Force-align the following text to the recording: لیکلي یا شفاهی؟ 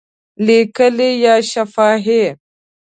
لیکلي 0.45 1.11
یا 1.25 1.35
شفاهی؟ 1.51 2.23